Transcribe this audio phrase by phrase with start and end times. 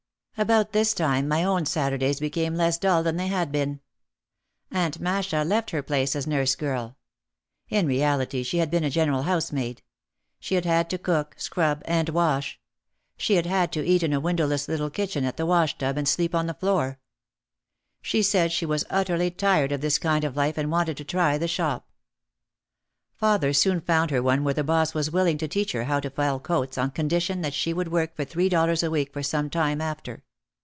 [0.37, 3.79] About this time my own Saturdays became less dull than they had been.
[4.71, 6.97] Aunt Masha left her place as nurse girl.
[7.69, 9.83] In reality she had been a general house maid.
[10.39, 12.59] She had had to cook, scrub and wash.
[13.17, 16.07] She had had to eat in a windowless little kitchen at the wash tub and
[16.07, 16.99] sleep on the floor.
[18.01, 21.37] She said she was utterly tired of this kind of life and wanted to try
[21.37, 21.87] the shop.
[23.13, 26.09] Father soon found her one where the boss was willing to teach her how to
[26.09, 29.47] fell coats on condition that she would work for three dollars a week for some
[29.47, 30.23] time after.